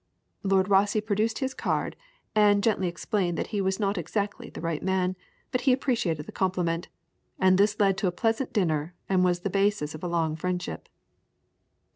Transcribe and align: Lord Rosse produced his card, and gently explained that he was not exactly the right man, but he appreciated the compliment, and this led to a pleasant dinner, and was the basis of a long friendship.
Lord 0.41 0.67
Rosse 0.67 0.99
produced 1.05 1.37
his 1.37 1.53
card, 1.53 1.95
and 2.33 2.63
gently 2.63 2.87
explained 2.87 3.37
that 3.37 3.45
he 3.53 3.61
was 3.61 3.79
not 3.79 3.99
exactly 3.99 4.49
the 4.49 4.59
right 4.59 4.81
man, 4.81 5.15
but 5.51 5.61
he 5.61 5.71
appreciated 5.73 6.25
the 6.25 6.31
compliment, 6.31 6.87
and 7.37 7.55
this 7.55 7.79
led 7.79 7.99
to 7.99 8.07
a 8.07 8.11
pleasant 8.11 8.51
dinner, 8.51 8.95
and 9.07 9.23
was 9.23 9.41
the 9.41 9.49
basis 9.51 9.93
of 9.93 10.03
a 10.03 10.07
long 10.07 10.35
friendship. 10.35 10.89